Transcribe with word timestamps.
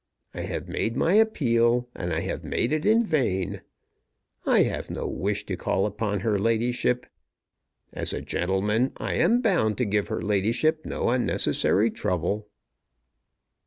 I 0.33 0.41
have 0.41 0.67
made 0.67 0.97
my 0.97 1.13
appeal, 1.13 1.87
and 1.93 2.11
I 2.11 2.21
have 2.21 2.43
made 2.43 2.71
it 2.71 2.85
in 2.87 3.05
vain. 3.05 3.61
I 4.47 4.63
have 4.63 4.89
no 4.89 5.05
wish 5.07 5.45
to 5.45 5.55
call 5.55 5.85
upon 5.85 6.21
her 6.21 6.39
ladyship. 6.39 7.05
As 7.93 8.11
a 8.11 8.19
gentleman 8.21 8.93
I 8.97 9.13
am 9.13 9.41
bound 9.41 9.77
to 9.77 9.85
give 9.85 10.07
her 10.07 10.19
ladyship 10.19 10.87
no 10.87 11.09
unnecessary 11.09 11.91
trouble." 11.91 12.49